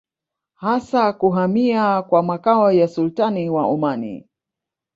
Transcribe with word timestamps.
Hasa 0.55 1.13
kuhamia 1.13 2.01
kwa 2.01 2.23
makao 2.23 2.71
ya 2.71 2.87
Sultani 2.87 3.49
wa 3.49 3.65
Omani 3.65 4.27